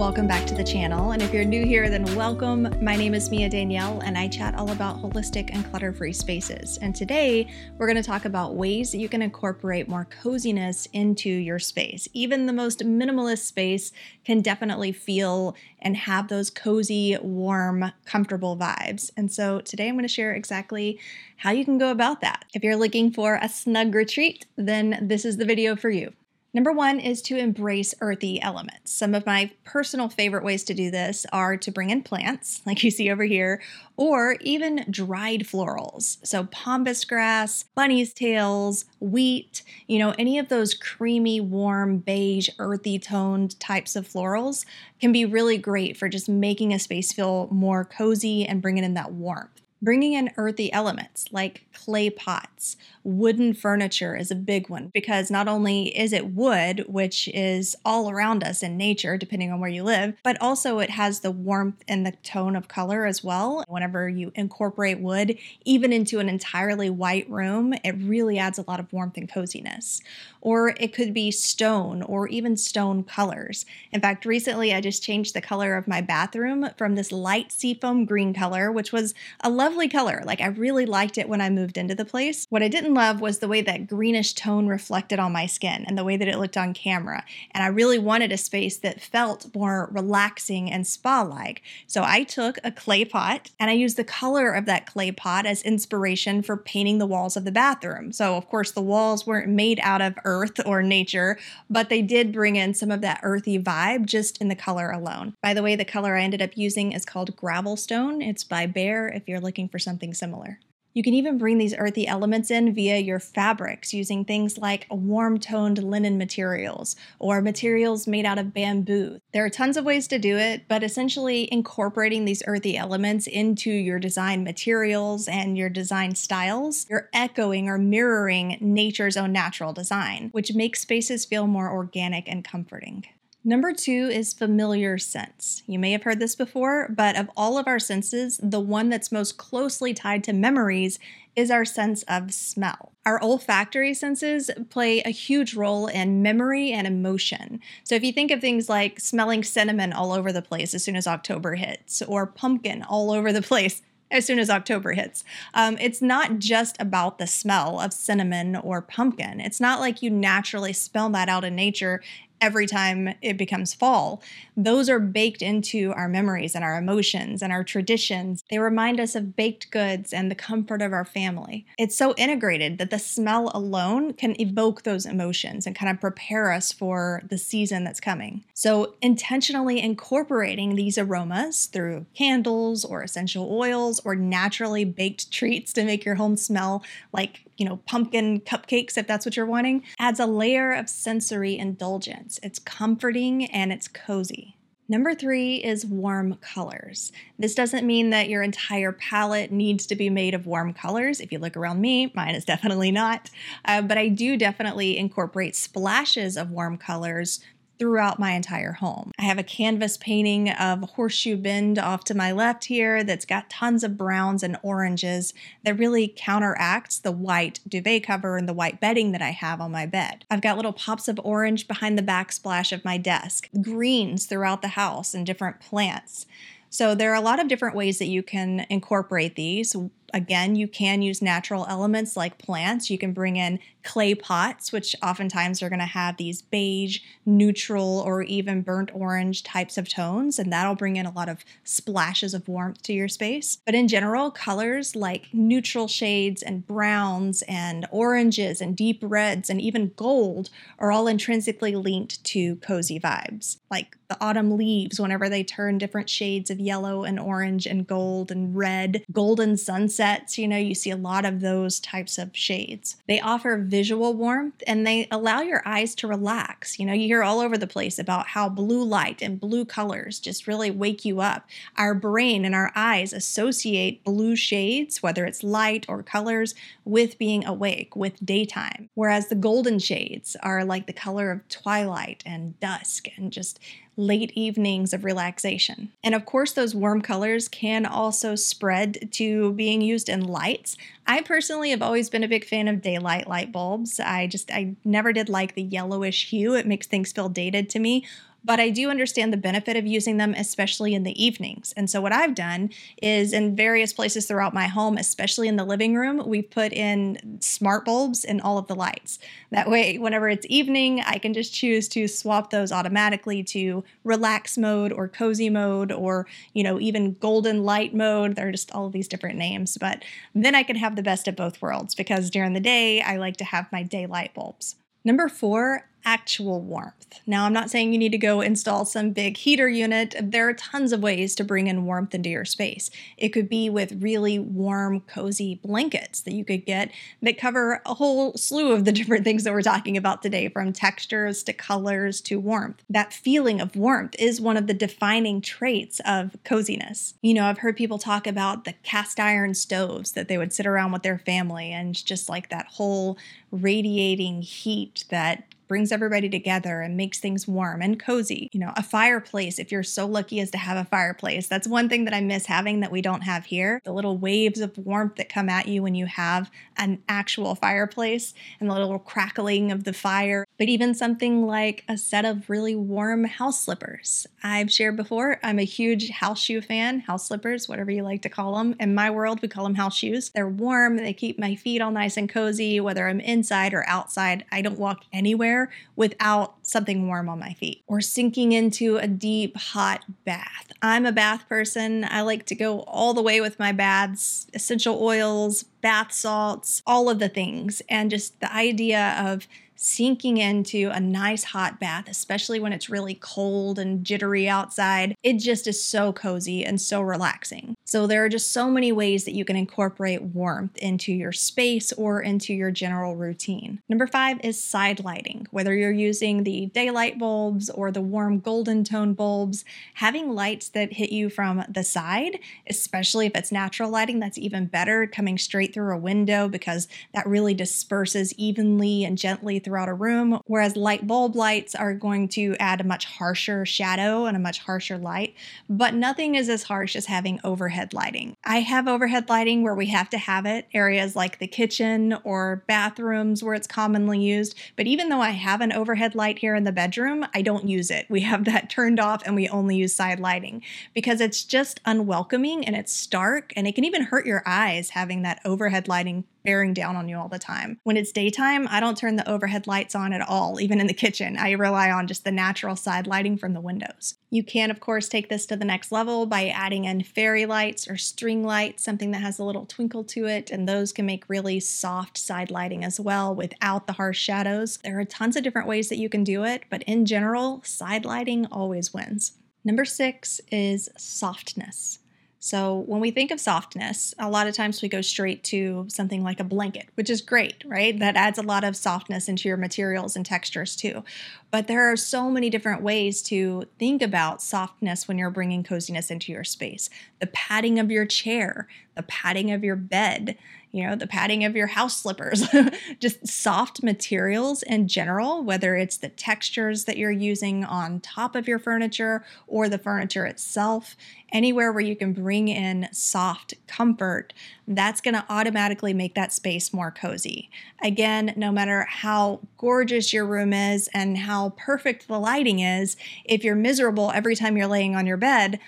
Welcome 0.00 0.26
back 0.26 0.46
to 0.46 0.54
the 0.54 0.64
channel. 0.64 1.10
And 1.10 1.20
if 1.20 1.30
you're 1.30 1.44
new 1.44 1.62
here, 1.62 1.90
then 1.90 2.06
welcome. 2.16 2.74
My 2.80 2.96
name 2.96 3.12
is 3.12 3.30
Mia 3.30 3.50
Danielle, 3.50 4.00
and 4.00 4.16
I 4.16 4.28
chat 4.28 4.54
all 4.54 4.70
about 4.70 4.96
holistic 4.96 5.50
and 5.52 5.62
clutter 5.68 5.92
free 5.92 6.14
spaces. 6.14 6.78
And 6.78 6.96
today 6.96 7.52
we're 7.76 7.86
going 7.86 8.02
to 8.02 8.02
talk 8.02 8.24
about 8.24 8.54
ways 8.54 8.92
that 8.92 8.98
you 8.98 9.10
can 9.10 9.20
incorporate 9.20 9.88
more 9.88 10.06
coziness 10.06 10.86
into 10.94 11.28
your 11.28 11.58
space. 11.58 12.08
Even 12.14 12.46
the 12.46 12.52
most 12.54 12.78
minimalist 12.78 13.44
space 13.44 13.92
can 14.24 14.40
definitely 14.40 14.90
feel 14.90 15.54
and 15.80 15.94
have 15.98 16.28
those 16.28 16.48
cozy, 16.48 17.18
warm, 17.20 17.92
comfortable 18.06 18.56
vibes. 18.56 19.10
And 19.18 19.30
so 19.30 19.60
today 19.60 19.88
I'm 19.88 19.96
going 19.96 20.04
to 20.04 20.08
share 20.08 20.32
exactly 20.32 20.98
how 21.36 21.50
you 21.50 21.66
can 21.66 21.76
go 21.76 21.90
about 21.90 22.22
that. 22.22 22.46
If 22.54 22.64
you're 22.64 22.74
looking 22.74 23.12
for 23.12 23.38
a 23.42 23.50
snug 23.50 23.94
retreat, 23.94 24.46
then 24.56 24.98
this 25.02 25.26
is 25.26 25.36
the 25.36 25.44
video 25.44 25.76
for 25.76 25.90
you. 25.90 26.14
Number 26.52 26.72
one 26.72 26.98
is 26.98 27.22
to 27.22 27.36
embrace 27.36 27.94
earthy 28.00 28.42
elements. 28.42 28.90
Some 28.90 29.14
of 29.14 29.24
my 29.24 29.52
personal 29.64 30.08
favorite 30.08 30.42
ways 30.42 30.64
to 30.64 30.74
do 30.74 30.90
this 30.90 31.24
are 31.32 31.56
to 31.56 31.70
bring 31.70 31.90
in 31.90 32.02
plants, 32.02 32.60
like 32.66 32.82
you 32.82 32.90
see 32.90 33.10
over 33.10 33.24
here, 33.24 33.62
or 33.96 34.36
even 34.40 34.84
dried 34.90 35.42
florals. 35.42 36.18
So, 36.26 36.44
pampas 36.44 37.04
grass, 37.04 37.64
bunny's 37.76 38.12
tails, 38.12 38.84
wheat, 38.98 39.62
you 39.86 39.98
know, 39.98 40.14
any 40.18 40.38
of 40.38 40.48
those 40.48 40.74
creamy, 40.74 41.40
warm, 41.40 41.98
beige, 41.98 42.48
earthy 42.58 42.98
toned 42.98 43.58
types 43.60 43.94
of 43.94 44.08
florals 44.08 44.64
can 45.00 45.12
be 45.12 45.24
really 45.24 45.56
great 45.56 45.96
for 45.96 46.08
just 46.08 46.28
making 46.28 46.74
a 46.74 46.78
space 46.78 47.12
feel 47.12 47.48
more 47.52 47.84
cozy 47.84 48.44
and 48.44 48.60
bringing 48.60 48.84
in 48.84 48.94
that 48.94 49.12
warmth. 49.12 49.60
Bringing 49.82 50.12
in 50.12 50.30
earthy 50.36 50.70
elements 50.74 51.24
like 51.32 51.64
clay 51.72 52.10
pots, 52.10 52.76
wooden 53.02 53.54
furniture 53.54 54.14
is 54.14 54.30
a 54.30 54.34
big 54.34 54.68
one 54.68 54.90
because 54.92 55.30
not 55.30 55.48
only 55.48 55.96
is 55.96 56.12
it 56.12 56.34
wood, 56.34 56.84
which 56.86 57.28
is 57.28 57.74
all 57.82 58.10
around 58.10 58.44
us 58.44 58.62
in 58.62 58.76
nature, 58.76 59.16
depending 59.16 59.50
on 59.50 59.58
where 59.58 59.70
you 59.70 59.82
live, 59.82 60.14
but 60.22 60.36
also 60.38 60.80
it 60.80 60.90
has 60.90 61.20
the 61.20 61.30
warmth 61.30 61.82
and 61.88 62.04
the 62.04 62.12
tone 62.22 62.56
of 62.56 62.68
color 62.68 63.06
as 63.06 63.24
well. 63.24 63.64
Whenever 63.68 64.06
you 64.06 64.32
incorporate 64.34 65.00
wood, 65.00 65.38
even 65.64 65.94
into 65.94 66.18
an 66.18 66.28
entirely 66.28 66.90
white 66.90 67.28
room, 67.30 67.72
it 67.82 67.92
really 67.92 68.38
adds 68.38 68.58
a 68.58 68.64
lot 68.68 68.80
of 68.80 68.92
warmth 68.92 69.16
and 69.16 69.32
coziness. 69.32 70.02
Or 70.42 70.74
it 70.78 70.92
could 70.92 71.14
be 71.14 71.30
stone 71.30 72.02
or 72.02 72.28
even 72.28 72.58
stone 72.58 73.02
colors. 73.02 73.64
In 73.92 74.02
fact, 74.02 74.26
recently 74.26 74.74
I 74.74 74.82
just 74.82 75.02
changed 75.02 75.34
the 75.34 75.40
color 75.40 75.74
of 75.74 75.88
my 75.88 76.02
bathroom 76.02 76.68
from 76.76 76.96
this 76.96 77.10
light 77.10 77.50
seafoam 77.50 78.04
green 78.04 78.34
color, 78.34 78.70
which 78.70 78.92
was 78.92 79.14
a 79.40 79.48
lovely 79.48 79.69
color. 79.88 80.22
Like 80.24 80.40
I 80.40 80.46
really 80.46 80.86
liked 80.86 81.18
it 81.18 81.28
when 81.28 81.40
I 81.40 81.50
moved 81.50 81.76
into 81.76 81.94
the 81.94 82.04
place. 82.04 82.46
What 82.50 82.62
I 82.62 82.68
didn't 82.68 82.94
love 82.94 83.20
was 83.20 83.38
the 83.38 83.48
way 83.48 83.60
that 83.62 83.86
greenish 83.86 84.34
tone 84.34 84.66
reflected 84.66 85.18
on 85.18 85.32
my 85.32 85.46
skin 85.46 85.84
and 85.86 85.96
the 85.96 86.04
way 86.04 86.16
that 86.16 86.28
it 86.28 86.38
looked 86.38 86.56
on 86.56 86.74
camera. 86.74 87.24
And 87.52 87.62
I 87.62 87.68
really 87.68 87.98
wanted 87.98 88.32
a 88.32 88.36
space 88.36 88.76
that 88.78 89.00
felt 89.00 89.54
more 89.54 89.88
relaxing 89.92 90.70
and 90.70 90.86
spa 90.86 91.22
like. 91.22 91.62
So 91.86 92.02
I 92.04 92.24
took 92.24 92.58
a 92.62 92.70
clay 92.70 93.04
pot 93.04 93.50
and 93.58 93.70
I 93.70 93.74
used 93.74 93.96
the 93.96 94.04
color 94.04 94.52
of 94.52 94.66
that 94.66 94.86
clay 94.86 95.12
pot 95.12 95.46
as 95.46 95.62
inspiration 95.62 96.42
for 96.42 96.56
painting 96.56 96.98
the 96.98 97.06
walls 97.06 97.36
of 97.36 97.44
the 97.44 97.52
bathroom. 97.52 98.12
So, 98.12 98.36
of 98.36 98.48
course, 98.48 98.70
the 98.70 98.82
walls 98.82 99.26
weren't 99.26 99.48
made 99.48 99.80
out 99.82 100.02
of 100.02 100.14
earth 100.24 100.60
or 100.66 100.82
nature, 100.82 101.38
but 101.68 101.88
they 101.88 102.02
did 102.02 102.32
bring 102.32 102.56
in 102.56 102.74
some 102.74 102.90
of 102.90 103.00
that 103.00 103.20
earthy 103.22 103.58
vibe 103.58 104.06
just 104.06 104.40
in 104.40 104.48
the 104.48 104.54
color 104.54 104.90
alone. 104.90 105.34
By 105.42 105.54
the 105.54 105.62
way, 105.62 105.76
the 105.76 105.84
color 105.84 106.16
I 106.16 106.22
ended 106.22 106.42
up 106.42 106.56
using 106.56 106.92
is 106.92 107.04
called 107.04 107.36
Gravel 107.36 107.76
Stone. 107.76 108.22
It's 108.22 108.44
by 108.44 108.66
Behr 108.66 109.14
if 109.14 109.28
you're 109.28 109.40
looking 109.40 109.59
for 109.68 109.78
something 109.78 110.14
similar. 110.14 110.60
You 110.92 111.04
can 111.04 111.14
even 111.14 111.38
bring 111.38 111.58
these 111.58 111.76
earthy 111.76 112.06
elements 112.08 112.50
in 112.50 112.74
via 112.74 112.98
your 112.98 113.20
fabrics 113.20 113.94
using 113.94 114.24
things 114.24 114.58
like 114.58 114.88
warm 114.90 115.38
toned 115.38 115.78
linen 115.78 116.18
materials 116.18 116.96
or 117.20 117.40
materials 117.40 118.08
made 118.08 118.26
out 118.26 118.38
of 118.38 118.52
bamboo. 118.52 119.20
There 119.32 119.44
are 119.44 119.50
tons 119.50 119.76
of 119.76 119.84
ways 119.84 120.08
to 120.08 120.18
do 120.18 120.36
it, 120.36 120.64
but 120.66 120.82
essentially 120.82 121.48
incorporating 121.52 122.24
these 122.24 122.42
earthy 122.44 122.76
elements 122.76 123.28
into 123.28 123.70
your 123.70 124.00
design 124.00 124.42
materials 124.42 125.28
and 125.28 125.56
your 125.56 125.68
design 125.68 126.16
styles, 126.16 126.86
you're 126.90 127.08
echoing 127.12 127.68
or 127.68 127.78
mirroring 127.78 128.58
nature's 128.60 129.16
own 129.16 129.32
natural 129.32 129.72
design, 129.72 130.30
which 130.32 130.54
makes 130.54 130.80
spaces 130.80 131.24
feel 131.24 131.46
more 131.46 131.70
organic 131.70 132.28
and 132.28 132.44
comforting. 132.44 133.04
Number 133.42 133.72
two 133.72 134.10
is 134.12 134.34
familiar 134.34 134.98
scents. 134.98 135.62
You 135.66 135.78
may 135.78 135.92
have 135.92 136.02
heard 136.02 136.20
this 136.20 136.36
before, 136.36 136.88
but 136.94 137.16
of 137.16 137.30
all 137.38 137.56
of 137.56 137.66
our 137.66 137.78
senses, 137.78 138.38
the 138.42 138.60
one 138.60 138.90
that's 138.90 139.10
most 139.10 139.38
closely 139.38 139.94
tied 139.94 140.22
to 140.24 140.34
memories 140.34 140.98
is 141.34 141.50
our 141.50 141.64
sense 141.64 142.02
of 142.02 142.34
smell. 142.34 142.92
Our 143.06 143.22
olfactory 143.22 143.94
senses 143.94 144.50
play 144.68 145.00
a 145.00 145.10
huge 145.10 145.54
role 145.54 145.86
in 145.86 146.20
memory 146.20 146.70
and 146.70 146.86
emotion. 146.86 147.60
So 147.82 147.94
if 147.94 148.04
you 148.04 148.12
think 148.12 148.30
of 148.30 148.42
things 148.42 148.68
like 148.68 149.00
smelling 149.00 149.42
cinnamon 149.42 149.94
all 149.94 150.12
over 150.12 150.32
the 150.32 150.42
place 150.42 150.74
as 150.74 150.84
soon 150.84 150.96
as 150.96 151.06
October 151.06 151.54
hits, 151.54 152.02
or 152.02 152.26
pumpkin 152.26 152.82
all 152.82 153.10
over 153.10 153.32
the 153.32 153.42
place 153.42 153.80
as 154.10 154.26
soon 154.26 154.38
as 154.38 154.50
October 154.50 154.92
hits. 154.92 155.24
Um, 155.54 155.78
it's 155.78 156.02
not 156.02 156.38
just 156.38 156.76
about 156.80 157.18
the 157.18 157.26
smell 157.26 157.80
of 157.80 157.92
cinnamon 157.92 158.56
or 158.56 158.82
pumpkin. 158.82 159.40
It's 159.40 159.60
not 159.60 159.80
like 159.80 160.02
you 160.02 160.10
naturally 160.10 160.72
smell 160.72 161.08
that 161.10 161.28
out 161.28 161.44
in 161.44 161.54
nature 161.54 162.02
every 162.40 162.66
time 162.66 163.14
it 163.22 163.36
becomes 163.36 163.74
fall. 163.74 164.22
Those 164.56 164.88
are 164.88 165.00
baked 165.00 165.42
into 165.42 165.92
our 165.92 166.08
memories 166.08 166.54
and 166.54 166.64
our 166.64 166.76
emotions 166.76 167.42
and 167.42 167.52
our 167.52 167.64
traditions. 167.64 168.44
They 168.50 168.58
remind 168.58 169.00
us 169.00 169.14
of 169.14 169.36
baked 169.36 169.70
goods 169.70 170.12
and 170.12 170.30
the 170.30 170.34
comfort 170.34 170.82
of 170.82 170.92
our 170.92 171.04
family. 171.04 171.66
It's 171.78 171.96
so 171.96 172.14
integrated 172.16 172.78
that 172.78 172.90
the 172.90 172.98
smell 172.98 173.50
alone 173.54 174.12
can 174.12 174.40
evoke 174.40 174.82
those 174.82 175.06
emotions 175.06 175.66
and 175.66 175.76
kind 175.76 175.90
of 175.90 176.00
prepare 176.00 176.52
us 176.52 176.72
for 176.72 177.22
the 177.28 177.38
season 177.38 177.84
that's 177.84 178.00
coming. 178.00 178.44
So, 178.54 178.94
intentionally 179.00 179.80
incorporating 179.80 180.74
these 180.76 180.98
aromas 180.98 181.66
through 181.66 182.06
candles 182.14 182.84
or 182.84 183.02
essential 183.02 183.50
oils 183.50 184.00
or 184.04 184.14
naturally 184.14 184.84
baked 184.84 185.30
treats 185.30 185.72
to 185.74 185.84
make 185.84 186.04
your 186.04 186.16
home 186.16 186.36
smell 186.36 186.82
like 187.12 187.40
you 187.60 187.66
know, 187.66 187.76
pumpkin 187.86 188.40
cupcakes, 188.40 188.96
if 188.96 189.06
that's 189.06 189.26
what 189.26 189.36
you're 189.36 189.44
wanting, 189.44 189.84
adds 189.98 190.18
a 190.18 190.24
layer 190.24 190.72
of 190.72 190.88
sensory 190.88 191.58
indulgence. 191.58 192.40
It's 192.42 192.58
comforting 192.58 193.44
and 193.44 193.70
it's 193.70 193.86
cozy. 193.86 194.56
Number 194.88 195.14
three 195.14 195.56
is 195.56 195.84
warm 195.84 196.36
colors. 196.36 197.12
This 197.38 197.54
doesn't 197.54 197.86
mean 197.86 198.08
that 198.10 198.30
your 198.30 198.42
entire 198.42 198.92
palette 198.92 199.52
needs 199.52 199.86
to 199.88 199.94
be 199.94 200.08
made 200.08 200.32
of 200.32 200.46
warm 200.46 200.72
colors. 200.72 201.20
If 201.20 201.30
you 201.30 201.38
look 201.38 201.54
around 201.54 201.82
me, 201.82 202.10
mine 202.14 202.34
is 202.34 202.44
definitely 202.46 202.90
not. 202.90 203.28
Uh, 203.66 203.82
but 203.82 203.98
I 203.98 204.08
do 204.08 204.38
definitely 204.38 204.96
incorporate 204.96 205.54
splashes 205.54 206.38
of 206.38 206.50
warm 206.50 206.78
colors 206.78 207.40
throughout 207.80 208.18
my 208.18 208.32
entire 208.32 208.72
home. 208.72 209.10
I 209.18 209.22
have 209.22 209.38
a 209.38 209.42
canvas 209.42 209.96
painting 209.96 210.50
of 210.50 210.82
Horseshoe 210.90 211.36
Bend 211.36 211.78
off 211.78 212.04
to 212.04 212.14
my 212.14 212.30
left 212.30 212.66
here 212.66 213.02
that's 213.02 213.24
got 213.24 213.48
tons 213.48 213.82
of 213.82 213.96
browns 213.96 214.42
and 214.42 214.58
oranges 214.62 215.32
that 215.64 215.78
really 215.78 216.12
counteracts 216.14 216.98
the 216.98 217.10
white 217.10 217.60
duvet 217.66 218.04
cover 218.04 218.36
and 218.36 218.46
the 218.46 218.52
white 218.52 218.80
bedding 218.80 219.12
that 219.12 219.22
I 219.22 219.30
have 219.30 219.62
on 219.62 219.72
my 219.72 219.86
bed. 219.86 220.26
I've 220.30 220.42
got 220.42 220.56
little 220.56 220.74
pops 220.74 221.08
of 221.08 221.18
orange 221.24 221.66
behind 221.66 221.96
the 221.96 222.02
backsplash 222.02 222.70
of 222.70 222.84
my 222.84 222.98
desk, 222.98 223.48
greens 223.62 224.26
throughout 224.26 224.60
the 224.60 224.68
house, 224.68 225.14
and 225.14 225.24
different 225.24 225.58
plants. 225.58 226.26
So 226.72 226.94
there 226.94 227.10
are 227.10 227.16
a 227.16 227.20
lot 227.20 227.40
of 227.40 227.48
different 227.48 227.74
ways 227.74 227.98
that 227.98 228.06
you 228.06 228.22
can 228.22 228.64
incorporate 228.70 229.34
these. 229.34 229.74
Again, 230.12 230.56
you 230.56 230.68
can 230.68 231.02
use 231.02 231.22
natural 231.22 231.66
elements 231.68 232.16
like 232.16 232.38
plants. 232.38 232.90
You 232.90 232.98
can 232.98 233.12
bring 233.12 233.36
in 233.36 233.58
clay 233.82 234.14
pots, 234.14 234.72
which 234.72 234.94
oftentimes 235.02 235.62
are 235.62 235.68
going 235.68 235.78
to 235.78 235.86
have 235.86 236.16
these 236.16 236.42
beige, 236.42 237.00
neutral, 237.24 238.00
or 238.00 238.22
even 238.22 238.62
burnt 238.62 238.90
orange 238.92 239.42
types 239.42 239.78
of 239.78 239.88
tones, 239.88 240.38
and 240.38 240.52
that'll 240.52 240.74
bring 240.74 240.96
in 240.96 241.06
a 241.06 241.12
lot 241.12 241.28
of 241.28 241.44
splashes 241.64 242.34
of 242.34 242.46
warmth 242.48 242.82
to 242.82 242.92
your 242.92 243.08
space. 243.08 243.58
But 243.64 243.74
in 243.74 243.88
general, 243.88 244.30
colors 244.30 244.94
like 244.94 245.28
neutral 245.32 245.88
shades 245.88 246.42
and 246.42 246.66
browns 246.66 247.42
and 247.48 247.86
oranges 247.90 248.60
and 248.60 248.76
deep 248.76 248.98
reds 249.02 249.48
and 249.48 249.60
even 249.60 249.92
gold 249.96 250.50
are 250.78 250.92
all 250.92 251.06
intrinsically 251.06 251.74
linked 251.74 252.22
to 252.24 252.56
cozy 252.56 253.00
vibes. 253.00 253.58
Like 253.70 253.96
the 254.08 254.18
autumn 254.20 254.56
leaves, 254.56 255.00
whenever 255.00 255.28
they 255.28 255.44
turn 255.44 255.78
different 255.78 256.10
shades 256.10 256.50
of 256.50 256.58
yellow 256.60 257.04
and 257.04 257.18
orange 257.18 257.66
and 257.66 257.86
gold 257.86 258.30
and 258.30 258.56
red, 258.56 259.04
golden 259.12 259.56
sunset 259.56 259.99
sets, 260.00 260.38
you 260.38 260.48
know, 260.48 260.56
you 260.56 260.74
see 260.74 260.90
a 260.90 260.96
lot 260.96 261.26
of 261.26 261.42
those 261.42 261.78
types 261.78 262.16
of 262.16 262.30
shades. 262.32 262.96
They 263.06 263.20
offer 263.20 263.58
visual 263.58 264.14
warmth 264.14 264.62
and 264.66 264.86
they 264.86 265.06
allow 265.10 265.42
your 265.42 265.60
eyes 265.66 265.94
to 265.96 266.06
relax. 266.06 266.78
You 266.78 266.86
know, 266.86 266.94
you 266.94 267.06
hear 267.06 267.22
all 267.22 267.38
over 267.38 267.58
the 267.58 267.66
place 267.66 267.98
about 267.98 268.28
how 268.28 268.48
blue 268.48 268.82
light 268.82 269.20
and 269.20 269.38
blue 269.38 269.66
colors 269.66 270.18
just 270.18 270.46
really 270.46 270.70
wake 270.70 271.04
you 271.04 271.20
up. 271.20 271.46
Our 271.76 271.94
brain 271.94 272.46
and 272.46 272.54
our 272.54 272.72
eyes 272.74 273.12
associate 273.12 274.02
blue 274.02 274.36
shades, 274.36 275.02
whether 275.02 275.26
it's 275.26 275.44
light 275.44 275.84
or 275.86 276.02
colors, 276.02 276.54
with 276.86 277.18
being 277.18 277.44
awake, 277.44 277.94
with 277.94 278.24
daytime. 278.24 278.88
Whereas 278.94 279.28
the 279.28 279.34
golden 279.34 279.78
shades 279.80 280.34
are 280.42 280.64
like 280.64 280.86
the 280.86 280.94
color 280.94 281.30
of 281.30 281.46
twilight 281.50 282.22
and 282.24 282.58
dusk 282.58 283.06
and 283.18 283.30
just 283.30 283.60
late 284.00 284.32
evenings 284.34 284.92
of 284.92 285.04
relaxation. 285.04 285.92
And 286.02 286.14
of 286.14 286.24
course, 286.24 286.52
those 286.52 286.74
warm 286.74 287.02
colors 287.02 287.48
can 287.48 287.84
also 287.84 288.34
spread 288.34 289.12
to 289.12 289.52
being 289.52 289.80
used 289.82 290.08
in 290.08 290.26
lights. 290.26 290.76
I 291.06 291.20
personally 291.22 291.70
have 291.70 291.82
always 291.82 292.08
been 292.08 292.24
a 292.24 292.28
big 292.28 292.44
fan 292.44 292.66
of 292.68 292.82
daylight 292.82 293.28
light 293.28 293.52
bulbs. 293.52 294.00
I 294.00 294.26
just, 294.26 294.50
I 294.50 294.74
never 294.84 295.12
did 295.12 295.28
like 295.28 295.54
the 295.54 295.62
yellowish 295.62 296.30
hue, 296.30 296.54
it 296.54 296.66
makes 296.66 296.86
things 296.86 297.12
feel 297.12 297.28
dated 297.28 297.68
to 297.70 297.78
me 297.78 298.06
but 298.44 298.60
I 298.60 298.70
do 298.70 298.90
understand 298.90 299.32
the 299.32 299.36
benefit 299.36 299.76
of 299.76 299.86
using 299.86 300.16
them, 300.16 300.34
especially 300.34 300.94
in 300.94 301.02
the 301.02 301.22
evenings. 301.22 301.72
And 301.76 301.90
so, 301.90 302.00
what 302.00 302.12
I've 302.12 302.34
done 302.34 302.70
is 303.02 303.32
in 303.32 303.56
various 303.56 303.92
places 303.92 304.26
throughout 304.26 304.54
my 304.54 304.66
home, 304.66 304.96
especially 304.96 305.48
in 305.48 305.56
the 305.56 305.64
living 305.64 305.94
room, 305.94 306.22
we've 306.26 306.50
put 306.50 306.72
in 306.72 307.38
smart 307.40 307.84
bulbs 307.84 308.24
in 308.24 308.40
all 308.40 308.58
of 308.58 308.66
the 308.66 308.74
lights. 308.74 309.18
That 309.50 309.68
way, 309.68 309.98
whenever 309.98 310.28
it's 310.28 310.46
evening, 310.48 311.02
I 311.06 311.18
can 311.18 311.34
just 311.34 311.54
choose 311.54 311.88
to 311.88 312.08
swap 312.08 312.50
those 312.50 312.72
automatically 312.72 313.42
to 313.44 313.84
relax 314.04 314.56
mode 314.56 314.92
or 314.92 315.08
cozy 315.08 315.50
mode 315.50 315.92
or, 315.92 316.26
you 316.54 316.62
know, 316.62 316.80
even 316.80 317.14
golden 317.14 317.64
light 317.64 317.94
mode. 317.94 318.36
There 318.36 318.48
are 318.48 318.52
just 318.52 318.72
all 318.72 318.86
of 318.86 318.92
these 318.92 319.08
different 319.08 319.38
names. 319.38 319.76
But 319.78 320.04
then 320.34 320.54
I 320.54 320.62
can 320.62 320.76
have 320.76 320.96
the 320.96 321.02
best 321.02 321.28
of 321.28 321.36
both 321.36 321.60
worlds 321.60 321.94
because 321.94 322.30
during 322.30 322.52
the 322.52 322.60
day, 322.60 323.00
I 323.00 323.16
like 323.16 323.36
to 323.38 323.44
have 323.44 323.70
my 323.72 323.82
daylight 323.82 324.34
bulbs. 324.34 324.76
Number 325.04 325.28
four, 325.28 325.88
actual 326.04 326.60
warmth. 326.60 327.20
Now, 327.26 327.44
I'm 327.44 327.52
not 327.52 327.70
saying 327.70 327.92
you 327.92 327.98
need 327.98 328.12
to 328.12 328.18
go 328.18 328.40
install 328.40 328.84
some 328.84 329.10
big 329.10 329.36
heater 329.36 329.68
unit. 329.68 330.14
There 330.20 330.48
are 330.48 330.54
tons 330.54 330.92
of 330.92 331.02
ways 331.02 331.34
to 331.36 331.44
bring 331.44 331.66
in 331.66 331.84
warmth 331.84 332.14
into 332.14 332.28
your 332.28 332.44
space. 332.44 332.90
It 333.16 333.30
could 333.30 333.48
be 333.48 333.68
with 333.68 334.02
really 334.02 334.38
warm, 334.38 335.00
cozy 335.00 335.60
blankets 335.62 336.20
that 336.22 336.34
you 336.34 336.44
could 336.44 336.64
get 336.64 336.90
that 337.22 337.38
cover 337.38 337.82
a 337.86 337.94
whole 337.94 338.34
slew 338.34 338.72
of 338.72 338.84
the 338.84 338.92
different 339.00 339.24
things 339.24 339.44
that 339.44 339.52
we're 339.52 339.62
talking 339.62 339.96
about 339.96 340.22
today, 340.22 340.48
from 340.48 340.72
textures 340.72 341.42
to 341.44 341.52
colors 341.52 342.20
to 342.22 342.38
warmth. 342.38 342.82
That 342.88 343.12
feeling 343.12 343.60
of 343.60 343.76
warmth 343.76 344.14
is 344.18 344.40
one 344.40 344.56
of 344.56 344.66
the 344.66 344.74
defining 344.74 345.40
traits 345.40 346.00
of 346.04 346.36
coziness. 346.44 347.14
You 347.22 347.34
know, 347.34 347.44
I've 347.44 347.58
heard 347.58 347.76
people 347.76 347.98
talk 347.98 348.26
about 348.26 348.64
the 348.64 348.74
cast 348.82 349.20
iron 349.20 349.54
stoves 349.54 350.12
that 350.12 350.28
they 350.28 350.38
would 350.38 350.52
sit 350.52 350.66
around 350.66 350.92
with 350.92 351.02
their 351.02 351.18
family 351.18 351.72
and 351.72 351.94
just 351.94 352.28
like 352.28 352.48
that 352.50 352.66
whole 352.66 353.18
radiating 353.50 354.42
heat 354.42 355.04
that 355.10 355.44
brings 355.70 355.92
everybody 355.92 356.28
together 356.28 356.80
and 356.80 356.96
makes 356.96 357.20
things 357.20 357.46
warm 357.46 357.80
and 357.80 358.00
cozy. 358.00 358.48
You 358.50 358.58
know, 358.58 358.72
a 358.76 358.82
fireplace, 358.82 359.60
if 359.60 359.70
you're 359.70 359.84
so 359.84 360.04
lucky 360.04 360.40
as 360.40 360.50
to 360.50 360.58
have 360.58 360.76
a 360.76 360.84
fireplace, 360.84 361.46
that's 361.46 361.68
one 361.68 361.88
thing 361.88 362.06
that 362.06 362.12
I 362.12 362.20
miss 362.20 362.46
having 362.46 362.80
that 362.80 362.90
we 362.90 363.00
don't 363.00 363.20
have 363.20 363.44
here. 363.44 363.80
The 363.84 363.92
little 363.92 364.18
waves 364.18 364.58
of 364.58 364.76
warmth 364.76 365.14
that 365.14 365.28
come 365.28 365.48
at 365.48 365.68
you 365.68 365.84
when 365.84 365.94
you 365.94 366.06
have 366.06 366.50
an 366.76 367.00
actual 367.08 367.54
fireplace 367.54 368.34
and 368.58 368.68
the 368.68 368.74
little 368.74 368.98
crackling 368.98 369.70
of 369.70 369.84
the 369.84 369.92
fire. 369.92 370.44
But 370.58 370.68
even 370.68 370.92
something 370.92 371.46
like 371.46 371.84
a 371.88 371.96
set 371.96 372.24
of 372.24 372.50
really 372.50 372.74
warm 372.74 373.22
house 373.22 373.62
slippers. 373.62 374.26
I've 374.42 374.72
shared 374.72 374.96
before, 374.96 375.38
I'm 375.44 375.60
a 375.60 375.64
huge 375.64 376.10
house 376.10 376.40
shoe 376.40 376.62
fan, 376.62 376.98
house 376.98 377.28
slippers, 377.28 377.68
whatever 377.68 377.92
you 377.92 378.02
like 378.02 378.22
to 378.22 378.28
call 378.28 378.56
them. 378.56 378.74
In 378.80 378.92
my 378.92 379.08
world, 379.08 379.40
we 379.40 379.46
call 379.46 379.62
them 379.62 379.76
house 379.76 379.96
shoes. 379.96 380.30
They're 380.34 380.48
warm, 380.48 380.96
they 380.96 381.12
keep 381.12 381.38
my 381.38 381.54
feet 381.54 381.80
all 381.80 381.92
nice 381.92 382.16
and 382.16 382.28
cozy, 382.28 382.80
whether 382.80 383.06
I'm 383.06 383.20
inside 383.20 383.72
or 383.72 383.86
outside. 383.86 384.44
I 384.50 384.62
don't 384.62 384.78
walk 384.78 385.04
anywhere 385.12 385.59
without 385.96 386.54
something 386.62 387.06
warm 387.06 387.28
on 387.28 387.38
my 387.38 387.52
feet 387.52 387.82
or 387.86 388.00
sinking 388.00 388.52
into 388.52 388.96
a 388.96 389.06
deep 389.06 389.56
hot 389.56 390.04
bath. 390.24 390.72
I'm 390.80 391.04
a 391.04 391.12
bath 391.12 391.48
person. 391.48 392.06
I 392.08 392.22
like 392.22 392.46
to 392.46 392.54
go 392.54 392.80
all 392.82 393.12
the 393.12 393.22
way 393.22 393.40
with 393.40 393.58
my 393.58 393.72
baths, 393.72 394.46
essential 394.54 395.02
oils, 395.02 395.64
bath 395.82 396.12
salts, 396.12 396.82
all 396.86 397.10
of 397.10 397.18
the 397.18 397.28
things. 397.28 397.82
And 397.88 398.10
just 398.10 398.40
the 398.40 398.52
idea 398.54 399.14
of 399.18 399.46
sinking 399.82 400.36
into 400.36 400.90
a 400.92 401.00
nice 401.00 401.42
hot 401.42 401.80
bath, 401.80 402.06
especially 402.06 402.60
when 402.60 402.70
it's 402.70 402.90
really 402.90 403.14
cold 403.14 403.78
and 403.78 404.04
jittery 404.04 404.46
outside. 404.46 405.16
It 405.22 405.38
just 405.38 405.66
is 405.66 405.82
so 405.82 406.12
cozy 406.12 406.62
and 406.62 406.78
so 406.78 407.00
relaxing. 407.00 407.74
So, 407.86 408.06
there 408.06 408.22
are 408.22 408.28
just 408.28 408.52
so 408.52 408.70
many 408.70 408.92
ways 408.92 409.24
that 409.24 409.32
you 409.32 409.44
can 409.44 409.56
incorporate 409.56 410.22
warmth 410.22 410.76
into 410.76 411.12
your 411.12 411.32
space 411.32 411.92
or 411.94 412.20
into 412.20 412.52
your 412.52 412.70
general 412.70 413.16
routine. 413.16 413.80
Number 413.88 414.06
five 414.06 414.38
is 414.44 414.62
side 414.62 415.02
lighting. 415.02 415.46
Whether 415.50 415.74
you're 415.74 415.90
using 415.90 416.44
the 416.44 416.66
daylight 416.66 417.18
bulbs 417.18 417.70
or 417.70 417.90
the 417.90 418.02
warm 418.02 418.38
golden 418.38 418.84
tone 418.84 419.14
bulbs, 419.14 419.64
having 419.94 420.34
lights 420.34 420.68
that 420.68 420.92
hit 420.92 421.10
you 421.10 421.30
from 421.30 421.64
the 421.68 421.84
side, 421.84 422.38
especially 422.68 423.26
if 423.26 423.32
it's 423.34 423.50
natural 423.50 423.88
lighting, 423.88 424.20
that's 424.20 424.38
even 424.38 424.66
better 424.66 425.06
coming 425.06 425.38
straight 425.38 425.72
through 425.72 425.94
a 425.94 425.98
window 425.98 426.48
because 426.48 426.86
that 427.14 427.26
really 427.26 427.54
disperses 427.54 428.34
evenly 428.34 429.04
and 429.04 429.16
gently 429.16 429.58
through 429.58 429.69
throughout 429.70 429.88
a 429.88 429.94
room, 429.94 430.40
whereas 430.46 430.74
light 430.74 431.06
bulb 431.06 431.36
lights 431.36 431.76
are 431.76 431.94
going 431.94 432.26
to 432.26 432.56
add 432.58 432.80
a 432.80 432.84
much 432.84 433.04
harsher 433.04 433.64
shadow 433.64 434.24
and 434.24 434.36
a 434.36 434.40
much 434.40 434.58
harsher 434.58 434.98
light, 434.98 435.32
but 435.68 435.94
nothing 435.94 436.34
is 436.34 436.48
as 436.48 436.64
harsh 436.64 436.96
as 436.96 437.06
having 437.06 437.38
overhead 437.44 437.94
lighting. 437.94 438.34
I 438.42 438.58
have 438.62 438.88
overhead 438.88 439.28
lighting 439.28 439.62
where 439.62 439.76
we 439.76 439.86
have 439.86 440.10
to 440.10 440.18
have 440.18 440.44
it, 440.44 440.66
areas 440.74 441.14
like 441.14 441.38
the 441.38 441.46
kitchen 441.46 442.16
or 442.24 442.64
bathrooms 442.66 443.44
where 443.44 443.54
it's 443.54 443.68
commonly 443.68 444.18
used, 444.18 444.58
but 444.74 444.88
even 444.88 445.08
though 445.08 445.20
I 445.20 445.30
have 445.30 445.60
an 445.60 445.72
overhead 445.72 446.16
light 446.16 446.40
here 446.40 446.56
in 446.56 446.64
the 446.64 446.72
bedroom, 446.72 447.24
I 447.32 447.40
don't 447.40 447.68
use 447.68 447.92
it. 447.92 448.06
We 448.08 448.22
have 448.22 448.46
that 448.46 448.70
turned 448.70 448.98
off 448.98 449.22
and 449.24 449.36
we 449.36 449.48
only 449.50 449.76
use 449.76 449.94
side 449.94 450.18
lighting 450.18 450.64
because 450.94 451.20
it's 451.20 451.44
just 451.44 451.78
unwelcoming 451.84 452.64
and 452.64 452.74
it's 452.74 452.92
stark 452.92 453.52
and 453.54 453.68
it 453.68 453.76
can 453.76 453.84
even 453.84 454.02
hurt 454.02 454.26
your 454.26 454.42
eyes 454.44 454.90
having 454.90 455.22
that 455.22 455.40
overhead 455.44 455.86
lighting 455.86 456.24
bearing 456.44 456.74
down 456.74 456.96
on 456.96 457.08
you 457.08 457.16
all 457.16 457.28
the 457.28 457.38
time. 457.38 457.78
When 457.84 457.96
it's 457.96 458.12
daytime, 458.12 458.66
I 458.70 458.80
don't 458.80 458.96
turn 458.96 459.16
the 459.16 459.28
overhead 459.28 459.66
lights 459.66 459.94
on 459.94 460.12
at 460.12 460.26
all, 460.26 460.60
even 460.60 460.80
in 460.80 460.86
the 460.86 460.94
kitchen. 460.94 461.36
I 461.36 461.52
rely 461.52 461.90
on 461.90 462.06
just 462.06 462.24
the 462.24 462.32
natural 462.32 462.76
side 462.76 463.06
lighting 463.06 463.36
from 463.36 463.52
the 463.52 463.60
windows. 463.60 464.16
You 464.30 464.44
can, 464.44 464.70
of 464.70 464.80
course, 464.80 465.08
take 465.08 465.28
this 465.28 465.46
to 465.46 465.56
the 465.56 465.64
next 465.64 465.90
level 465.90 466.26
by 466.26 466.46
adding 466.48 466.84
in 466.84 467.02
fairy 467.02 467.46
lights 467.46 467.88
or 467.88 467.96
string 467.96 468.44
lights, 468.44 468.84
something 468.84 469.10
that 469.10 469.22
has 469.22 469.38
a 469.38 469.44
little 469.44 469.66
twinkle 469.66 470.04
to 470.04 470.26
it, 470.26 470.50
and 470.50 470.68
those 470.68 470.92
can 470.92 471.06
make 471.06 471.28
really 471.28 471.60
soft 471.60 472.16
side 472.16 472.50
lighting 472.50 472.84
as 472.84 473.00
well 473.00 473.34
without 473.34 473.86
the 473.86 473.94
harsh 473.94 474.18
shadows. 474.18 474.78
There 474.78 475.00
are 475.00 475.04
tons 475.04 475.36
of 475.36 475.42
different 475.42 475.68
ways 475.68 475.88
that 475.88 475.98
you 475.98 476.08
can 476.08 476.24
do 476.24 476.44
it, 476.44 476.62
but 476.70 476.82
in 476.84 477.06
general, 477.06 477.62
side 477.64 478.04
lighting 478.04 478.46
always 478.46 478.94
wins. 478.94 479.32
Number 479.64 479.84
six 479.84 480.40
is 480.50 480.88
softness. 480.96 481.98
So 482.42 482.84
when 482.86 483.00
we 483.00 483.10
think 483.10 483.30
of 483.30 483.38
softness, 483.38 484.14
a 484.18 484.30
lot 484.30 484.46
of 484.46 484.54
times 484.54 484.80
we 484.80 484.88
go 484.88 485.02
straight 485.02 485.44
to 485.44 485.84
something 485.88 486.24
like 486.24 486.40
a 486.40 486.44
blanket, 486.44 486.88
which 486.94 487.10
is 487.10 487.20
great, 487.20 487.62
right? 487.66 487.96
That 487.98 488.16
adds 488.16 488.38
a 488.38 488.42
lot 488.42 488.64
of 488.64 488.76
softness 488.76 489.28
into 489.28 489.46
your 489.46 489.58
materials 489.58 490.16
and 490.16 490.24
textures 490.24 490.74
too. 490.74 491.04
But 491.50 491.66
there 491.66 491.90
are 491.90 491.96
so 491.96 492.30
many 492.30 492.48
different 492.48 492.82
ways 492.82 493.22
to 493.22 493.64
think 493.78 494.02
about 494.02 494.42
softness 494.42 495.08
when 495.08 495.18
you're 495.18 495.30
bringing 495.30 495.64
coziness 495.64 496.10
into 496.10 496.30
your 496.30 496.44
space. 496.44 496.88
The 497.18 497.26
padding 497.26 497.78
of 497.78 497.90
your 497.90 498.06
chair, 498.06 498.68
the 498.94 499.02
padding 499.02 499.50
of 499.50 499.64
your 499.64 499.76
bed, 499.76 500.38
you 500.72 500.86
know, 500.86 500.94
the 500.94 501.06
padding 501.06 501.44
of 501.44 501.56
your 501.56 501.66
house 501.66 501.96
slippers, 501.96 502.46
just 503.00 503.26
soft 503.26 503.82
materials 503.82 504.62
in 504.62 504.86
general, 504.86 505.42
whether 505.42 505.74
it's 505.74 505.96
the 505.96 506.08
textures 506.08 506.84
that 506.84 506.96
you're 506.96 507.10
using 507.10 507.64
on 507.64 507.98
top 507.98 508.36
of 508.36 508.46
your 508.46 508.60
furniture 508.60 509.24
or 509.48 509.68
the 509.68 509.78
furniture 509.78 510.26
itself, 510.26 510.96
anywhere 511.32 511.72
where 511.72 511.82
you 511.82 511.96
can 511.96 512.12
bring 512.12 512.46
in 512.46 512.88
soft 512.92 513.54
comfort, 513.66 514.32
that's 514.68 515.00
going 515.00 515.14
to 515.14 515.24
automatically 515.28 515.92
make 515.92 516.14
that 516.14 516.32
space 516.32 516.72
more 516.72 516.92
cozy. 516.92 517.50
Again, 517.82 518.32
no 518.36 518.52
matter 518.52 518.86
how 518.88 519.40
gorgeous 519.60 520.10
your 520.10 520.24
room 520.24 520.54
is 520.54 520.88
and 520.94 521.18
how 521.18 521.50
perfect 521.50 522.08
the 522.08 522.18
lighting 522.18 522.60
is, 522.60 522.96
if 523.26 523.44
you're 523.44 523.54
miserable 523.54 524.10
every 524.14 524.34
time 524.34 524.56
you're 524.56 524.66
laying 524.66 524.96
on 524.96 525.06
your 525.06 525.18
bed, 525.18 525.60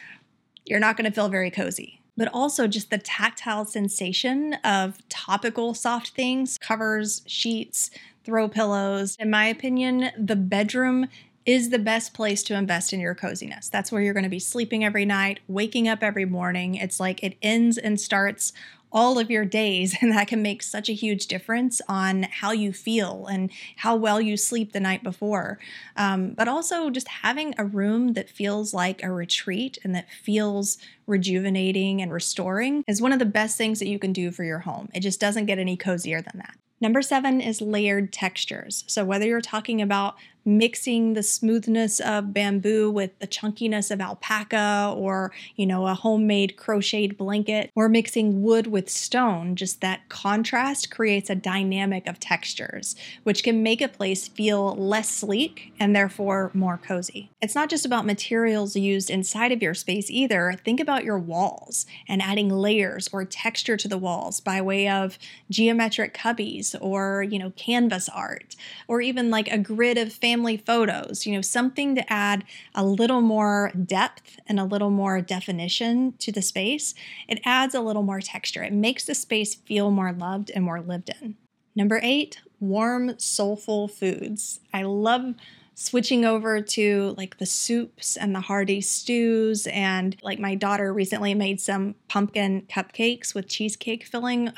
you're 0.64 0.80
not 0.80 0.96
going 0.96 1.04
to 1.04 1.14
feel 1.14 1.28
very 1.28 1.50
cozy 1.50 1.98
but 2.16 2.28
also 2.32 2.66
just 2.66 2.90
the 2.90 2.98
tactile 2.98 3.64
sensation 3.64 4.52
of 4.64 4.98
topical 5.08 5.72
soft 5.72 6.10
things, 6.10 6.58
covers, 6.58 7.22
sheets, 7.26 7.90
throw 8.22 8.48
pillows. 8.48 9.16
In 9.18 9.30
my 9.30 9.46
opinion, 9.46 10.10
the 10.18 10.36
bedroom 10.36 11.08
is 11.44 11.70
the 11.70 11.78
best 11.78 12.14
place 12.14 12.42
to 12.44 12.54
invest 12.54 12.92
in 12.92 13.00
your 13.00 13.14
coziness. 13.14 13.68
That's 13.68 13.90
where 13.90 14.00
you're 14.00 14.14
going 14.14 14.22
to 14.24 14.28
be 14.28 14.38
sleeping 14.38 14.84
every 14.84 15.04
night, 15.04 15.40
waking 15.48 15.88
up 15.88 16.02
every 16.02 16.24
morning. 16.24 16.76
It's 16.76 17.00
like 17.00 17.22
it 17.22 17.36
ends 17.42 17.78
and 17.78 18.00
starts 18.00 18.52
all 18.92 19.18
of 19.18 19.30
your 19.30 19.44
days. 19.44 19.96
And 20.02 20.10
that 20.12 20.26
can 20.26 20.42
make 20.42 20.64
such 20.64 20.88
a 20.88 20.94
huge 20.94 21.28
difference 21.28 21.80
on 21.88 22.24
how 22.24 22.50
you 22.50 22.72
feel 22.72 23.26
and 23.30 23.52
how 23.76 23.94
well 23.94 24.20
you 24.20 24.36
sleep 24.36 24.72
the 24.72 24.80
night 24.80 25.04
before. 25.04 25.60
Um, 25.96 26.34
but 26.34 26.48
also 26.48 26.90
just 26.90 27.06
having 27.06 27.54
a 27.56 27.64
room 27.64 28.14
that 28.14 28.28
feels 28.28 28.74
like 28.74 29.00
a 29.02 29.12
retreat 29.12 29.78
and 29.84 29.94
that 29.94 30.10
feels 30.10 30.76
rejuvenating 31.06 32.02
and 32.02 32.12
restoring 32.12 32.82
is 32.88 33.00
one 33.00 33.12
of 33.12 33.20
the 33.20 33.24
best 33.24 33.56
things 33.56 33.78
that 33.78 33.88
you 33.88 33.98
can 34.00 34.12
do 34.12 34.32
for 34.32 34.42
your 34.42 34.60
home. 34.60 34.88
It 34.92 35.00
just 35.00 35.20
doesn't 35.20 35.46
get 35.46 35.58
any 35.58 35.76
cozier 35.76 36.20
than 36.20 36.38
that. 36.38 36.56
Number 36.82 37.00
seven 37.00 37.40
is 37.40 37.60
layered 37.60 38.12
textures. 38.12 38.82
So, 38.88 39.04
whether 39.04 39.24
you're 39.24 39.40
talking 39.40 39.80
about 39.80 40.16
mixing 40.44 41.14
the 41.14 41.22
smoothness 41.22 42.00
of 42.00 42.32
bamboo 42.32 42.90
with 42.90 43.18
the 43.18 43.26
chunkiness 43.26 43.90
of 43.90 44.00
alpaca 44.00 44.92
or, 44.96 45.32
you 45.56 45.66
know, 45.66 45.86
a 45.86 45.94
homemade 45.94 46.56
crocheted 46.56 47.16
blanket 47.16 47.70
or 47.74 47.88
mixing 47.88 48.42
wood 48.42 48.66
with 48.66 48.88
stone, 48.88 49.56
just 49.56 49.80
that 49.80 50.08
contrast 50.08 50.90
creates 50.90 51.30
a 51.30 51.34
dynamic 51.34 52.06
of 52.06 52.18
textures, 52.18 52.96
which 53.22 53.42
can 53.42 53.62
make 53.62 53.80
a 53.80 53.88
place 53.88 54.28
feel 54.28 54.74
less 54.76 55.08
sleek 55.08 55.72
and 55.78 55.94
therefore 55.94 56.50
more 56.54 56.78
cozy. 56.78 57.30
It's 57.40 57.54
not 57.54 57.70
just 57.70 57.86
about 57.86 58.06
materials 58.06 58.76
used 58.76 59.10
inside 59.10 59.52
of 59.52 59.62
your 59.62 59.74
space 59.74 60.10
either. 60.10 60.54
Think 60.64 60.80
about 60.80 61.04
your 61.04 61.18
walls 61.18 61.86
and 62.08 62.22
adding 62.22 62.48
layers 62.48 63.08
or 63.12 63.24
texture 63.24 63.76
to 63.76 63.88
the 63.88 63.98
walls 63.98 64.40
by 64.40 64.60
way 64.60 64.88
of 64.88 65.18
geometric 65.50 66.14
cubbies 66.14 66.74
or, 66.80 67.22
you 67.22 67.38
know, 67.38 67.50
canvas 67.56 68.08
art 68.08 68.56
or 68.88 69.00
even 69.00 69.30
like 69.30 69.48
a 69.48 69.58
grid 69.58 69.98
of 69.98 70.12
family 70.32 70.56
photos, 70.56 71.26
you 71.26 71.34
know, 71.34 71.42
something 71.42 71.94
to 71.94 72.10
add 72.10 72.42
a 72.74 72.82
little 72.82 73.20
more 73.20 73.70
depth 73.84 74.40
and 74.46 74.58
a 74.58 74.64
little 74.64 74.88
more 74.88 75.20
definition 75.20 76.14
to 76.18 76.32
the 76.32 76.40
space. 76.40 76.94
It 77.28 77.38
adds 77.44 77.74
a 77.74 77.82
little 77.82 78.02
more 78.02 78.20
texture. 78.20 78.62
It 78.62 78.72
makes 78.72 79.04
the 79.04 79.14
space 79.14 79.54
feel 79.54 79.90
more 79.90 80.10
loved 80.10 80.50
and 80.54 80.64
more 80.64 80.80
lived 80.80 81.10
in. 81.20 81.36
Number 81.76 82.00
eight, 82.02 82.40
warm, 82.60 83.18
soulful 83.18 83.88
foods. 83.88 84.60
I 84.72 84.84
love 84.84 85.34
switching 85.74 86.24
over 86.24 86.62
to 86.62 87.14
like 87.18 87.36
the 87.36 87.46
soups 87.46 88.16
and 88.16 88.34
the 88.34 88.40
hearty 88.40 88.80
stews 88.80 89.66
and 89.66 90.16
like 90.22 90.38
my 90.38 90.54
daughter 90.54 90.94
recently 90.94 91.34
made 91.34 91.60
some 91.60 91.94
pumpkin 92.08 92.62
cupcakes 92.70 93.34
with 93.34 93.48
cheesecake 93.48 94.06
filling 94.06 94.50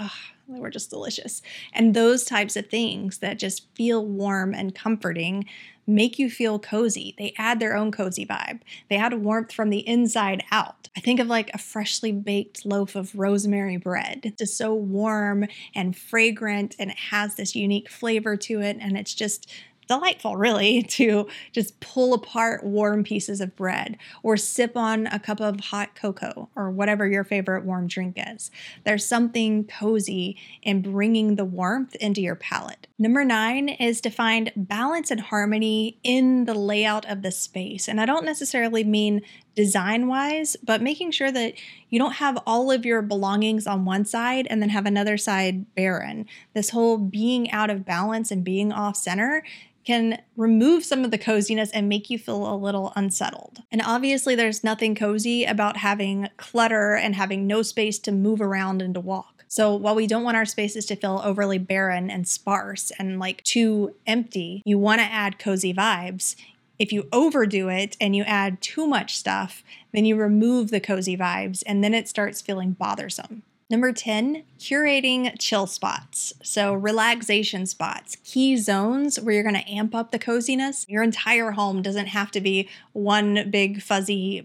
they 0.48 0.60
were 0.60 0.70
just 0.70 0.90
delicious. 0.90 1.42
And 1.72 1.94
those 1.94 2.24
types 2.24 2.56
of 2.56 2.66
things 2.66 3.18
that 3.18 3.38
just 3.38 3.66
feel 3.74 4.04
warm 4.04 4.54
and 4.54 4.74
comforting 4.74 5.46
make 5.86 6.18
you 6.18 6.30
feel 6.30 6.58
cozy. 6.58 7.14
They 7.18 7.34
add 7.36 7.60
their 7.60 7.76
own 7.76 7.92
cozy 7.92 8.24
vibe. 8.24 8.60
They 8.88 8.96
add 8.96 9.14
warmth 9.14 9.52
from 9.52 9.70
the 9.70 9.86
inside 9.86 10.42
out. 10.50 10.88
I 10.96 11.00
think 11.00 11.20
of 11.20 11.26
like 11.26 11.50
a 11.52 11.58
freshly 11.58 12.12
baked 12.12 12.64
loaf 12.64 12.94
of 12.94 13.14
rosemary 13.14 13.76
bread. 13.76 14.20
It's 14.22 14.38
just 14.38 14.56
so 14.56 14.74
warm 14.74 15.46
and 15.74 15.96
fragrant 15.96 16.76
and 16.78 16.90
it 16.90 16.98
has 17.10 17.34
this 17.34 17.54
unique 17.54 17.90
flavor 17.90 18.36
to 18.36 18.60
it. 18.60 18.78
And 18.80 18.96
it's 18.96 19.14
just 19.14 19.50
delightful, 19.86 20.36
really, 20.36 20.82
to 20.94 21.28
just 21.52 21.78
pull 21.80 22.14
apart 22.14 22.64
warm 22.64 23.04
pieces 23.04 23.40
of 23.40 23.56
bread 23.56 23.96
or 24.22 24.36
sip 24.36 24.76
on 24.76 25.06
a 25.08 25.18
cup 25.18 25.40
of 25.40 25.60
hot 25.60 25.94
cocoa 25.94 26.48
or 26.56 26.70
whatever 26.70 27.06
your 27.06 27.24
favorite 27.24 27.64
warm 27.64 27.86
drink 27.86 28.16
is. 28.16 28.50
There's 28.84 29.06
something 29.06 29.64
cozy 29.64 30.36
in 30.62 30.82
bringing 30.82 31.36
the 31.36 31.44
warmth 31.44 31.94
into 31.96 32.20
your 32.20 32.36
palate. 32.36 32.86
Number 32.98 33.24
nine 33.24 33.68
is 33.68 34.00
to 34.02 34.10
find 34.10 34.52
balance 34.56 35.10
and 35.10 35.20
harmony 35.20 35.98
in 36.02 36.44
the 36.44 36.54
layout 36.54 37.04
of 37.10 37.22
the 37.22 37.32
space. 37.32 37.88
And 37.88 38.00
I 38.00 38.06
don't 38.06 38.24
necessarily 38.24 38.84
mean 38.84 39.22
design 39.54 40.08
wise, 40.08 40.56
but 40.62 40.82
making 40.82 41.10
sure 41.10 41.30
that 41.32 41.54
you 41.90 41.98
don't 41.98 42.14
have 42.14 42.38
all 42.46 42.70
of 42.70 42.84
your 42.84 43.02
belongings 43.02 43.66
on 43.66 43.84
one 43.84 44.04
side 44.04 44.46
and 44.50 44.60
then 44.60 44.70
have 44.70 44.86
another 44.86 45.16
side 45.16 45.74
barren. 45.74 46.26
This 46.54 46.70
whole 46.70 46.98
being 46.98 47.50
out 47.50 47.70
of 47.70 47.84
balance 47.84 48.30
and 48.30 48.44
being 48.44 48.72
off 48.72 48.96
center 48.96 49.42
can 49.84 50.20
remove 50.36 50.84
some 50.84 51.04
of 51.04 51.10
the 51.10 51.18
coziness 51.18 51.70
and 51.72 51.88
make 51.88 52.08
you 52.10 52.18
feel 52.18 52.52
a 52.52 52.56
little 52.56 52.92
unsettled. 52.96 53.62
And 53.70 53.82
obviously, 53.84 54.34
there's 54.34 54.64
nothing 54.64 54.94
cozy 54.94 55.44
about 55.44 55.76
having 55.76 56.28
clutter 56.36 56.94
and 56.94 57.14
having 57.14 57.46
no 57.46 57.62
space 57.62 57.98
to 58.00 58.12
move 58.12 58.40
around 58.40 58.82
and 58.82 58.94
to 58.94 59.00
walk. 59.00 59.44
So, 59.46 59.76
while 59.76 59.94
we 59.94 60.06
don't 60.06 60.24
want 60.24 60.36
our 60.36 60.46
spaces 60.46 60.86
to 60.86 60.96
feel 60.96 61.20
overly 61.22 61.58
barren 61.58 62.10
and 62.10 62.26
sparse 62.26 62.90
and 62.98 63.20
like 63.20 63.42
too 63.44 63.94
empty, 64.06 64.62
you 64.64 64.78
want 64.78 65.00
to 65.00 65.06
add 65.06 65.38
cozy 65.38 65.72
vibes. 65.72 66.34
If 66.78 66.92
you 66.92 67.08
overdo 67.12 67.68
it 67.68 67.96
and 68.00 68.16
you 68.16 68.24
add 68.24 68.60
too 68.60 68.86
much 68.86 69.16
stuff, 69.16 69.62
then 69.92 70.04
you 70.04 70.16
remove 70.16 70.70
the 70.70 70.80
cozy 70.80 71.16
vibes 71.16 71.62
and 71.66 71.82
then 71.82 71.94
it 71.94 72.08
starts 72.08 72.40
feeling 72.40 72.72
bothersome. 72.72 73.42
Number 73.70 73.92
10, 73.92 74.44
curating 74.58 75.34
chill 75.38 75.66
spots. 75.66 76.34
So, 76.42 76.74
relaxation 76.74 77.64
spots, 77.64 78.16
key 78.22 78.56
zones 78.56 79.18
where 79.18 79.34
you're 79.34 79.42
going 79.42 79.54
to 79.54 79.70
amp 79.70 79.94
up 79.94 80.10
the 80.12 80.18
coziness. 80.18 80.84
Your 80.88 81.02
entire 81.02 81.52
home 81.52 81.80
doesn't 81.80 82.08
have 82.08 82.30
to 82.32 82.40
be 82.40 82.68
one 82.92 83.50
big 83.50 83.80
fuzzy 83.80 84.44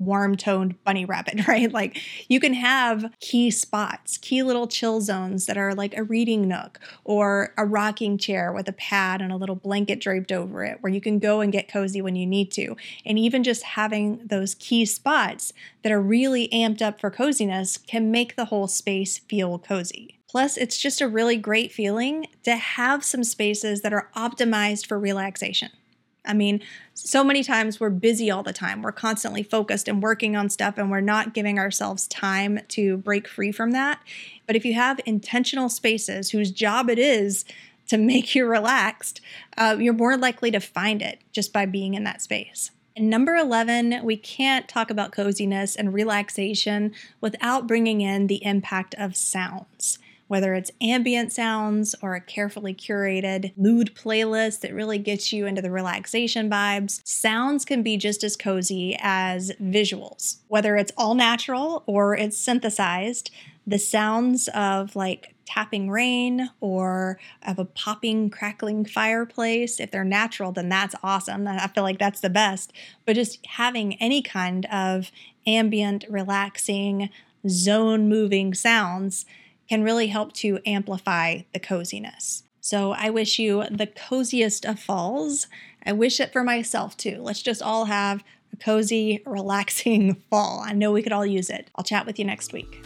warm 0.00 0.36
toned 0.36 0.82
bunny 0.82 1.04
rabbit, 1.04 1.46
right? 1.48 1.72
Like 1.72 2.00
you 2.28 2.40
can 2.40 2.54
have 2.54 3.12
key 3.20 3.50
spots, 3.50 4.18
key 4.18 4.42
little 4.42 4.66
chill 4.66 5.00
zones 5.00 5.46
that 5.46 5.56
are 5.56 5.74
like 5.74 5.96
a 5.96 6.02
reading 6.02 6.48
nook 6.48 6.80
or 7.04 7.54
a 7.56 7.64
rocking 7.64 8.18
chair 8.18 8.52
with 8.52 8.68
a 8.68 8.72
pad 8.72 9.20
and 9.20 9.30
a 9.30 9.36
little 9.36 9.54
blanket 9.54 10.00
draped 10.00 10.32
over 10.32 10.64
it 10.64 10.78
where 10.80 10.92
you 10.92 11.00
can 11.00 11.18
go 11.18 11.40
and 11.40 11.52
get 11.52 11.70
cozy 11.70 12.02
when 12.02 12.16
you 12.16 12.26
need 12.26 12.50
to. 12.52 12.74
And 13.04 13.18
even 13.18 13.44
just 13.44 13.62
having 13.62 14.26
those 14.26 14.54
key 14.56 14.84
spots 14.84 15.52
that 15.82 15.92
are 15.92 16.00
really 16.00 16.48
amped 16.48 16.82
up 16.82 17.00
for 17.00 17.10
coziness 17.10 17.76
can 17.76 18.10
make 18.10 18.36
the 18.36 18.46
whole 18.46 18.66
space 18.66 19.18
feel 19.18 19.58
cozy. 19.58 20.18
Plus, 20.30 20.56
it's 20.56 20.78
just 20.78 21.00
a 21.00 21.08
really 21.08 21.36
great 21.36 21.72
feeling 21.72 22.26
to 22.44 22.54
have 22.54 23.04
some 23.04 23.24
spaces 23.24 23.80
that 23.80 23.92
are 23.92 24.10
optimized 24.14 24.86
for 24.86 24.96
relaxation. 24.96 25.70
I 26.30 26.32
mean, 26.32 26.62
so 26.94 27.24
many 27.24 27.42
times 27.42 27.80
we're 27.80 27.90
busy 27.90 28.30
all 28.30 28.44
the 28.44 28.52
time. 28.52 28.82
We're 28.82 28.92
constantly 28.92 29.42
focused 29.42 29.88
and 29.88 30.00
working 30.00 30.36
on 30.36 30.48
stuff, 30.48 30.78
and 30.78 30.90
we're 30.90 31.00
not 31.00 31.34
giving 31.34 31.58
ourselves 31.58 32.06
time 32.06 32.60
to 32.68 32.98
break 32.98 33.26
free 33.26 33.50
from 33.50 33.72
that. 33.72 34.00
But 34.46 34.54
if 34.54 34.64
you 34.64 34.74
have 34.74 35.00
intentional 35.04 35.68
spaces 35.68 36.30
whose 36.30 36.52
job 36.52 36.88
it 36.88 37.00
is 37.00 37.44
to 37.88 37.98
make 37.98 38.34
you 38.36 38.46
relaxed, 38.46 39.20
uh, 39.58 39.76
you're 39.78 39.92
more 39.92 40.16
likely 40.16 40.52
to 40.52 40.60
find 40.60 41.02
it 41.02 41.18
just 41.32 41.52
by 41.52 41.66
being 41.66 41.94
in 41.94 42.04
that 42.04 42.22
space. 42.22 42.70
And 42.96 43.10
number 43.10 43.34
11, 43.34 44.00
we 44.04 44.16
can't 44.16 44.68
talk 44.68 44.90
about 44.90 45.10
coziness 45.10 45.74
and 45.74 45.92
relaxation 45.92 46.92
without 47.20 47.66
bringing 47.66 48.00
in 48.02 48.28
the 48.28 48.44
impact 48.44 48.94
of 48.98 49.16
sounds 49.16 49.98
whether 50.30 50.54
it's 50.54 50.70
ambient 50.80 51.32
sounds 51.32 51.92
or 52.02 52.14
a 52.14 52.20
carefully 52.20 52.72
curated 52.72 53.52
mood 53.56 53.92
playlist 53.96 54.60
that 54.60 54.72
really 54.72 54.96
gets 54.96 55.32
you 55.32 55.44
into 55.44 55.60
the 55.60 55.72
relaxation 55.72 56.48
vibes, 56.48 57.00
sounds 57.04 57.64
can 57.64 57.82
be 57.82 57.96
just 57.96 58.22
as 58.22 58.36
cozy 58.36 58.96
as 59.00 59.50
visuals. 59.60 60.36
Whether 60.46 60.76
it's 60.76 60.92
all 60.96 61.16
natural 61.16 61.82
or 61.84 62.14
it's 62.14 62.38
synthesized, 62.38 63.32
the 63.66 63.76
sounds 63.76 64.48
of 64.54 64.94
like 64.94 65.34
tapping 65.46 65.90
rain 65.90 66.48
or 66.60 67.18
of 67.44 67.58
a 67.58 67.64
popping, 67.64 68.30
crackling 68.30 68.84
fireplace, 68.84 69.80
if 69.80 69.90
they're 69.90 70.04
natural, 70.04 70.52
then 70.52 70.68
that's 70.68 70.94
awesome. 71.02 71.48
I 71.48 71.66
feel 71.66 71.82
like 71.82 71.98
that's 71.98 72.20
the 72.20 72.30
best. 72.30 72.72
But 73.04 73.16
just 73.16 73.44
having 73.44 73.94
any 73.94 74.22
kind 74.22 74.64
of 74.66 75.10
ambient, 75.44 76.04
relaxing, 76.08 77.10
zone 77.48 78.08
moving 78.08 78.54
sounds 78.54 79.26
can 79.70 79.84
really 79.84 80.08
help 80.08 80.32
to 80.32 80.58
amplify 80.66 81.38
the 81.54 81.60
coziness. 81.60 82.42
So 82.60 82.90
I 82.90 83.08
wish 83.08 83.38
you 83.38 83.64
the 83.70 83.86
coziest 83.86 84.66
of 84.66 84.80
falls. 84.80 85.46
I 85.86 85.92
wish 85.92 86.18
it 86.18 86.32
for 86.32 86.42
myself 86.42 86.96
too. 86.96 87.18
Let's 87.22 87.40
just 87.40 87.62
all 87.62 87.84
have 87.84 88.24
a 88.52 88.56
cozy, 88.56 89.22
relaxing 89.26 90.16
fall. 90.28 90.60
I 90.66 90.72
know 90.72 90.90
we 90.90 91.02
could 91.02 91.12
all 91.12 91.24
use 91.24 91.48
it. 91.48 91.70
I'll 91.76 91.84
chat 91.84 92.04
with 92.04 92.18
you 92.18 92.24
next 92.24 92.52
week. 92.52 92.84